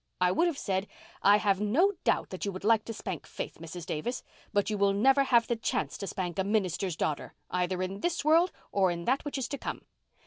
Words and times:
I 0.19 0.31
would 0.31 0.47
have 0.47 0.57
said, 0.57 0.87
'I 1.21 1.37
have 1.37 1.61
no 1.61 1.91
doubt 2.03 2.43
you 2.43 2.51
would 2.51 2.63
like 2.63 2.85
to 2.85 2.93
spank 2.95 3.27
Faith, 3.27 3.59
Mrs. 3.61 3.85
Davis, 3.85 4.23
but 4.51 4.67
you 4.71 4.75
will 4.75 4.93
never 4.93 5.25
have 5.25 5.45
the 5.45 5.55
chance 5.55 5.95
to 5.99 6.07
spank 6.07 6.39
a 6.39 6.43
minister's 6.43 6.95
daughter 6.95 7.35
either 7.51 7.83
in 7.83 7.99
this 7.99 8.25
world 8.25 8.51
or 8.71 8.89
in 8.89 9.05
that 9.05 9.23
which 9.23 9.37
is 9.37 9.47
to 9.49 9.59
come. 9.59 9.83